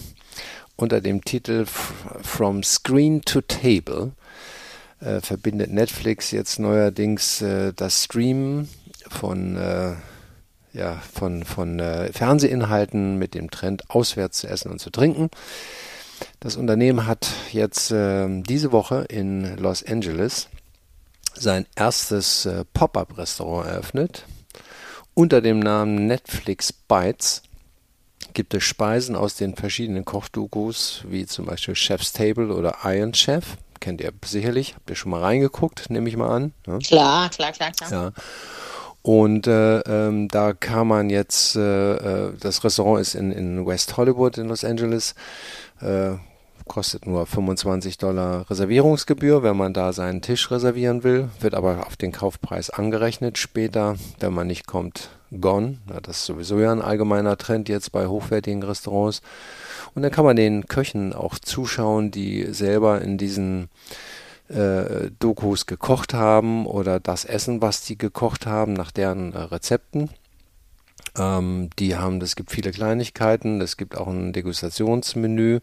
[0.75, 4.12] Unter dem Titel From Screen to Table
[5.02, 8.69] äh, verbindet Netflix jetzt neuerdings äh, das Streamen
[9.10, 9.95] von äh,
[10.80, 15.30] ja, von, von äh, Fernsehinhalten mit dem Trend auswärts zu essen und zu trinken.
[16.39, 20.48] Das Unternehmen hat jetzt äh, diese Woche in Los Angeles
[21.36, 24.26] sein erstes äh, Pop-up-Restaurant eröffnet.
[25.13, 27.44] Unter dem Namen Netflix Bites
[28.34, 33.58] gibt es Speisen aus den verschiedenen Kochdokus, wie zum Beispiel Chef's Table oder Iron Chef.
[33.82, 36.54] Kennt ihr sicherlich, habt ihr schon mal reingeguckt, nehme ich mal an.
[36.65, 36.80] Ne?
[36.80, 37.92] Klar, klar, klar, klar.
[37.92, 38.12] Ja.
[39.02, 43.96] Und äh, ähm, da kann man jetzt, äh, äh, das Restaurant ist in, in West
[43.98, 45.16] Hollywood in Los Angeles,
[45.82, 46.12] äh,
[46.68, 51.98] kostet nur 25 Dollar Reservierungsgebühr, wenn man da seinen Tisch reservieren will, wird aber auf
[51.98, 55.10] den Kaufpreis angerechnet später, wenn man nicht kommt,
[55.42, 55.80] gone.
[55.90, 59.22] Ja, das ist sowieso ja ein allgemeiner Trend jetzt bei hochwertigen Restaurants.
[59.96, 63.70] Und dann kann man den Köchen auch zuschauen, die selber in diesen
[64.50, 70.10] äh, Dokus gekocht haben oder das Essen, was die gekocht haben, nach deren äh, Rezepten.
[71.18, 75.60] Ähm, die haben, es gibt viele Kleinigkeiten, es gibt auch ein Degustationsmenü.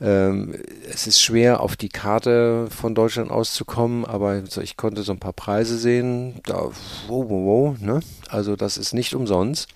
[0.00, 0.54] Ähm,
[0.90, 5.32] es ist schwer, auf die Karte von Deutschland auszukommen, aber ich konnte so ein paar
[5.32, 6.40] Preise sehen.
[6.44, 6.70] Da,
[7.06, 8.00] wow, wow, wow, ne?
[8.28, 9.68] Also das ist nicht umsonst.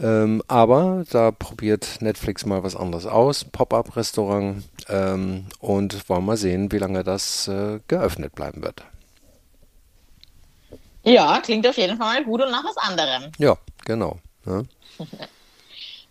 [0.00, 6.72] Ähm, aber da probiert Netflix mal was anderes aus, Pop-up-Restaurant ähm, und wollen mal sehen,
[6.72, 8.84] wie lange das äh, geöffnet bleiben wird.
[11.04, 13.32] Ja, klingt auf jeden Fall gut und nach was anderem.
[13.38, 14.18] Ja, genau.
[14.46, 14.62] Ja.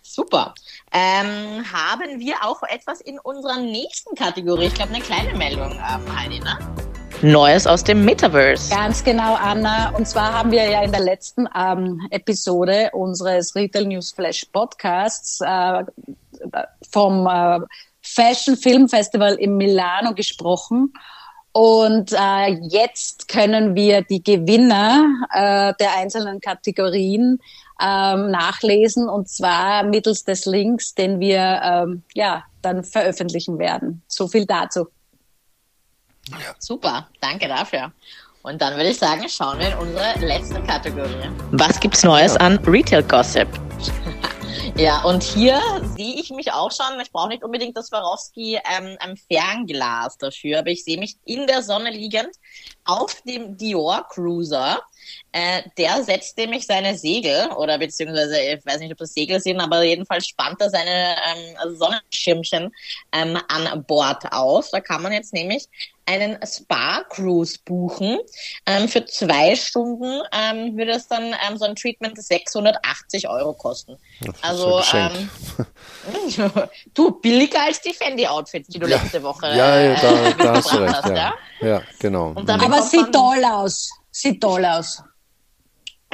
[0.01, 0.53] Super.
[0.91, 4.65] Ähm, haben wir auch etwas in unserer nächsten Kategorie?
[4.65, 6.57] Ich glaube, eine kleine Meldung, ähm, Heidi, ne?
[7.23, 8.73] Neues aus dem Metaverse.
[8.73, 9.89] Ganz genau, Anna.
[9.91, 15.39] Und zwar haben wir ja in der letzten ähm, Episode unseres Retail News Flash Podcasts
[15.41, 15.83] äh,
[16.91, 17.59] vom äh,
[18.01, 20.93] Fashion Film Festival in Milano gesprochen.
[21.51, 27.39] Und äh, jetzt können wir die Gewinner äh, der einzelnen Kategorien
[27.79, 34.01] ähm, nachlesen und zwar mittels des Links, den wir ähm, ja dann veröffentlichen werden.
[34.07, 34.87] So viel dazu.
[36.31, 36.55] Ja.
[36.59, 37.91] Super, danke dafür.
[38.43, 41.29] Und dann würde ich sagen, schauen wir in unsere letzte Kategorie.
[41.51, 43.47] Was gibt's Neues an Retail Gossip?
[44.77, 45.61] Ja, und hier
[45.97, 46.99] sehe ich mich auch schon.
[47.01, 51.45] Ich brauche nicht unbedingt das Swarovski ähm, am Fernglas dafür, aber ich sehe mich in
[51.45, 52.29] der Sonne liegend
[52.85, 54.81] auf dem Dior Cruiser.
[55.33, 59.59] Äh, der setzt nämlich seine Segel, oder beziehungsweise, ich weiß nicht, ob das Segel sind,
[59.59, 62.71] aber jedenfalls spannt er seine ähm, Sonnenschirmchen
[63.11, 64.71] ähm, an Bord aus.
[64.71, 65.67] Da kann man jetzt nämlich
[66.11, 68.19] einen Spa-Cruise buchen.
[68.65, 73.97] Ähm, für zwei Stunden ähm, würde es dann ähm, so ein Treatment 680 Euro kosten.
[74.41, 75.29] Also, ähm,
[76.93, 78.97] du, billiger als die Fendi-Outfits, die du ja.
[78.97, 81.33] letzte Woche ja, ja, da, äh, da hast du recht, hast, ja.
[81.61, 81.81] ja.
[81.99, 82.33] genau.
[82.35, 83.89] Aber sieht toll aus.
[84.11, 85.03] Sieht toll aus.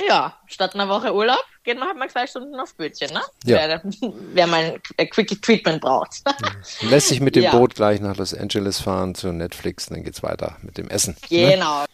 [0.08, 3.22] Ja, statt einer Woche Urlaub geht man halt mal zwei Stunden auf Bötchen, ne?
[3.44, 3.68] Ja.
[3.68, 3.82] Wer,
[4.34, 6.24] wer mal ein Quick Treatment braucht.
[6.82, 7.52] Lässt sich mit dem ja.
[7.52, 11.18] Boot gleich nach Los Angeles fahren zu Netflix, dann geht's weiter mit dem Essen.
[11.30, 11.56] Ne?
[11.56, 11.82] Genau.
[11.82, 11.88] Ne?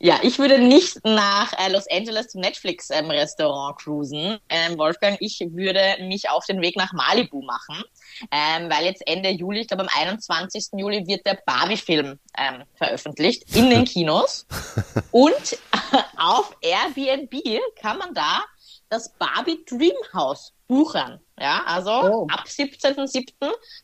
[0.00, 5.18] Ja, ich würde nicht nach äh, Los Angeles zum Netflix-Restaurant ähm, cruisen, ähm, Wolfgang.
[5.20, 7.82] Ich würde mich auf den Weg nach Malibu machen,
[8.30, 10.68] ähm, weil jetzt Ende Juli, ich glaube am 21.
[10.76, 14.46] Juli, wird der Barbie-Film ähm, veröffentlicht in den Kinos.
[15.10, 17.34] Und äh, auf Airbnb
[17.82, 18.44] kann man da
[18.88, 21.20] das Barbie Dreamhouse buchen.
[21.38, 22.26] Ja, also oh.
[22.30, 23.32] ab 17.07.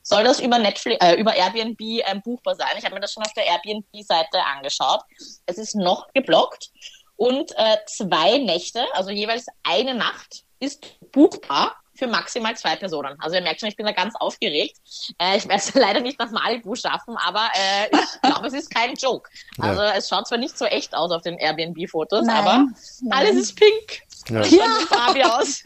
[0.03, 2.69] soll das über Netflix, äh, über Airbnb ähm, buchbar sein.
[2.79, 5.01] Ich habe mir das schon auf der Airbnb-Seite angeschaut.
[5.47, 6.71] Es ist noch geblockt
[7.17, 13.17] und äh, zwei Nächte, also jeweils eine Nacht, ist buchbar für maximal zwei Personen.
[13.21, 14.77] Also ihr merkt schon, ich bin da ganz aufgeregt.
[15.19, 18.75] Äh, ich werde es leider nicht nach Malibu schaffen, aber äh, ich glaube, es ist
[18.75, 19.31] kein Joke.
[19.59, 19.93] Also ja.
[19.93, 22.75] es schaut zwar nicht so echt aus auf den Airbnb-Fotos, aber nein.
[23.11, 24.03] alles ist pink.
[24.29, 24.43] Ja.
[24.45, 24.67] ja.
[24.91, 25.63] Barbie aus.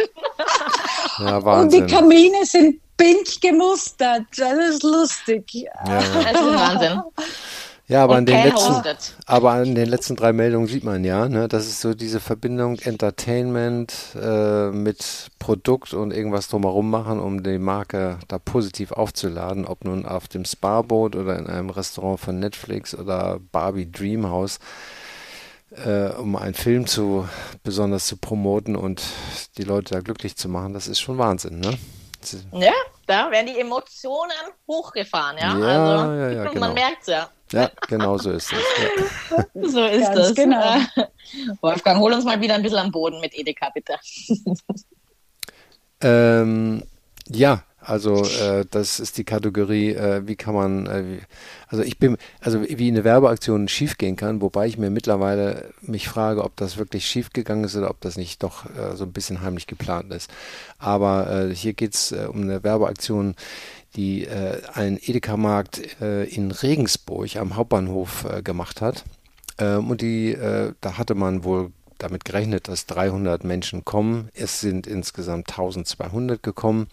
[1.18, 1.82] ja, Wahnsinn.
[1.82, 4.24] Und die Kamine sind pink gemustert.
[4.36, 5.44] Das ist lustig.
[5.52, 7.02] Ja, Das ist Wahnsinn.
[7.88, 8.82] Ja, aber an, den letzten,
[9.24, 12.78] aber an den letzten drei Meldungen sieht man ja, ne, das ist so diese Verbindung
[12.80, 19.86] Entertainment äh, mit Produkt und irgendwas drumherum machen, um die Marke da positiv aufzuladen, ob
[19.86, 24.58] nun auf dem Sparboot oder in einem Restaurant von Netflix oder Barbie Dreamhouse,
[25.70, 27.28] äh, um einen Film zu
[27.62, 29.02] besonders zu promoten und
[29.56, 31.78] die Leute da glücklich zu machen, das ist schon Wahnsinn, ne?
[32.52, 32.72] Ja,
[33.06, 34.32] da werden die Emotionen
[34.66, 35.58] hochgefahren, ja.
[35.58, 36.60] ja also ja, ja, genau.
[36.60, 37.30] man merkt es ja.
[37.52, 38.58] Ja, genau so ist es.
[39.30, 39.44] Ja.
[39.68, 40.34] So ist Ganz das.
[40.34, 40.76] Genau.
[41.60, 43.98] Wolfgang, hol uns mal wieder ein bisschen am Boden mit Edeka, bitte.
[46.02, 46.82] ähm,
[47.28, 51.20] ja, also äh, das ist die Kategorie, äh, wie kann man, äh, wie,
[51.68, 56.44] also ich bin, also wie eine Werbeaktion schiefgehen kann, wobei ich mir mittlerweile mich frage,
[56.44, 59.66] ob das wirklich schiefgegangen ist oder ob das nicht doch äh, so ein bisschen heimlich
[59.66, 60.30] geplant ist.
[60.78, 63.34] Aber äh, hier geht es äh, um eine Werbeaktion,
[63.96, 69.04] die äh, ein Edeka-Markt in Regensburg am Hauptbahnhof gemacht hat.
[69.56, 70.36] Ähm, und die,
[70.80, 74.28] da hatte man wohl damit gerechnet, dass 300 Menschen kommen.
[74.34, 76.88] Es sind insgesamt 1200 gekommen.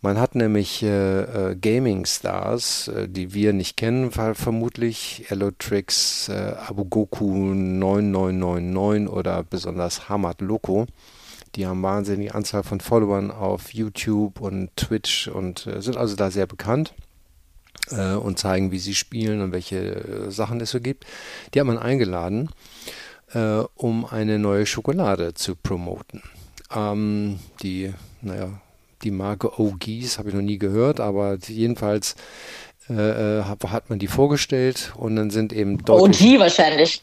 [0.00, 7.52] Man hat nämlich äh, äh, Gaming-Stars, äh, die wir nicht kennen, vermutlich Elotrix, äh, Abugoku
[7.52, 10.86] 9999 oder besonders Hamad Loco.
[11.56, 16.30] Die haben wahnsinnige Anzahl von Followern auf YouTube und Twitch und äh, sind also da
[16.30, 16.94] sehr bekannt
[17.90, 21.06] äh, und zeigen, wie sie spielen und welche Sachen es so gibt.
[21.52, 22.50] Die hat man eingeladen,
[23.74, 26.22] um eine neue Schokolade zu promoten.
[26.74, 28.58] Ähm, die, naja,
[29.02, 32.16] die Marke OGs habe ich noch nie gehört, aber jedenfalls
[32.88, 36.34] äh, äh hat man die vorgestellt und dann sind eben deutlich...
[36.34, 37.02] OG wahrscheinlich.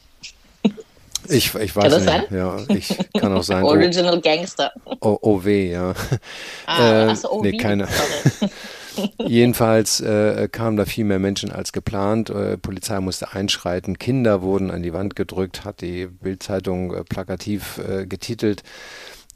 [1.30, 2.06] Ich, ich weiß nicht.
[2.06, 2.24] Sein?
[2.30, 3.64] Ja, ich kann auch sein.
[3.64, 4.72] Original Gangster.
[5.02, 5.94] O OW, ja.
[6.66, 7.42] Ah, äh, OW.
[7.42, 7.88] Nee, keine.
[9.26, 12.30] Jedenfalls äh, kamen da viel mehr Menschen als geplant.
[12.30, 14.00] Äh, Polizei musste einschreiten.
[14.00, 18.64] Kinder wurden an die Wand gedrückt, hat die Bildzeitung äh, plakativ äh, getitelt.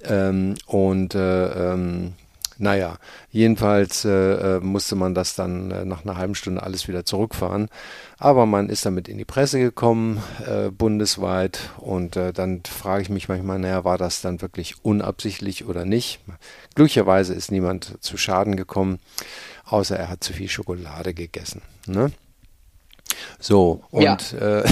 [0.03, 2.13] Ähm, und äh, ähm,
[2.59, 2.97] naja,
[3.31, 7.69] jedenfalls äh, äh, musste man das dann äh, nach einer halben Stunde alles wieder zurückfahren.
[8.17, 11.71] Aber man ist damit in die Presse gekommen, äh, bundesweit.
[11.77, 16.19] Und äh, dann frage ich mich manchmal, naja, war das dann wirklich unabsichtlich oder nicht?
[16.75, 18.99] Glücklicherweise ist niemand zu Schaden gekommen,
[19.63, 21.61] außer er hat zu viel Schokolade gegessen.
[21.87, 22.11] Ne?
[23.39, 24.17] So, und ja.
[24.37, 24.63] äh,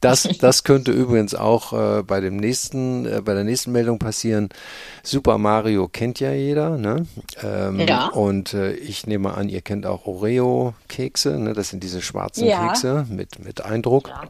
[0.00, 4.48] das, das könnte übrigens auch äh, bei dem nächsten, äh, bei der nächsten Meldung passieren.
[5.02, 7.06] Super Mario kennt ja jeder, ne?
[7.42, 8.08] Ähm, ja.
[8.08, 11.52] Und äh, ich nehme an, ihr kennt auch Oreo-Kekse, ne?
[11.52, 12.68] Das sind diese schwarzen ja.
[12.68, 14.08] Kekse mit, mit Eindruck.
[14.08, 14.22] Ja.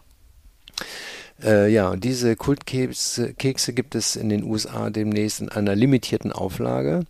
[1.42, 6.32] Äh, ja, und diese Kultkekse Kekse gibt es in den USA demnächst in einer limitierten
[6.32, 7.04] Auflage,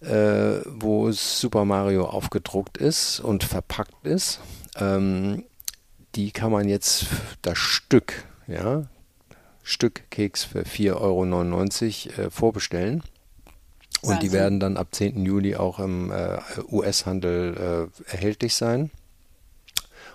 [0.00, 4.40] äh, wo Super Mario aufgedruckt ist und verpackt ist.
[4.76, 5.44] Ähm,
[6.14, 7.06] die kann man jetzt
[7.42, 8.84] das Stück, ja,
[9.62, 13.02] Stück Keks für 4,99 Euro äh, vorbestellen.
[14.00, 15.24] Und die werden dann ab 10.
[15.24, 16.38] Juli auch im äh,
[16.70, 18.90] US-Handel äh, erhältlich sein.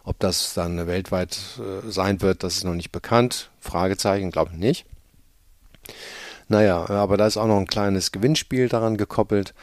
[0.06, 3.52] Ob das dann weltweit äh, sein wird, das ist noch nicht bekannt.
[3.60, 4.86] Fragezeichen, glaube ich nicht.
[6.48, 9.54] Naja, aber da ist auch noch ein kleines Gewinnspiel daran gekoppelt.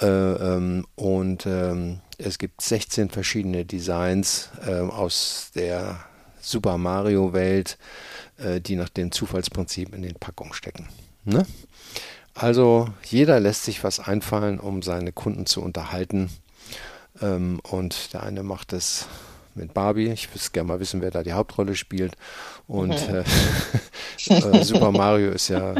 [0.00, 6.00] Äh, ähm, und ähm, es gibt 16 verschiedene Designs äh, aus der
[6.40, 7.78] Super Mario Welt,
[8.38, 10.88] äh, die nach dem Zufallsprinzip in den Packungen stecken.
[11.24, 11.46] Ne?
[12.34, 16.30] Also jeder lässt sich was einfallen, um seine Kunden zu unterhalten.
[17.20, 19.06] Ähm, und der eine macht es
[19.54, 20.08] mit Barbie.
[20.08, 22.16] Ich würde gerne mal wissen, wer da die Hauptrolle spielt.
[22.66, 23.24] Und äh,
[24.28, 25.74] äh, Super Mario ist ja,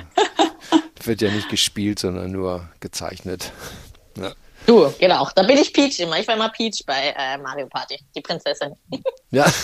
[1.03, 3.53] wird ja nicht gespielt, sondern nur gezeichnet.
[4.16, 4.32] Ja.
[4.66, 5.28] Du, genau.
[5.34, 6.18] Da bin ich Peach immer.
[6.18, 8.74] Ich war immer Peach bei äh, Mario Party, die Prinzessin.
[9.30, 9.46] Ja.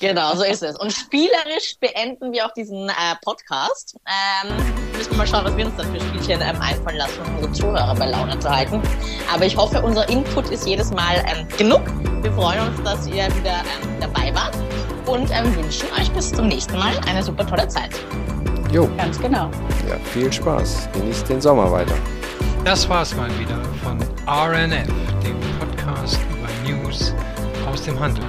[0.00, 0.78] Genau, so ist es.
[0.78, 2.92] Und spielerisch beenden wir auch diesen äh,
[3.24, 3.96] Podcast.
[4.06, 4.54] Ähm,
[4.92, 7.52] müssen wir mal schauen, was wir uns dann für Spielchen ähm, einfallen lassen, um unsere
[7.52, 8.82] Zuhörer bei Laune zu halten.
[9.32, 11.82] Aber ich hoffe, unser Input ist jedes Mal ähm, genug.
[12.22, 14.56] Wir freuen uns, dass ihr wieder ähm, dabei wart
[15.06, 17.92] und ähm, wünschen euch bis zum nächsten Mal eine super tolle Zeit.
[18.72, 19.50] Jo, Ganz genau.
[19.88, 20.88] ja, viel Spaß.
[20.92, 21.94] Genießt den Sommer weiter.
[22.64, 24.88] Das war's mal wieder von RNF,
[25.22, 27.14] dem Podcast über News
[27.70, 28.24] aus dem Handel.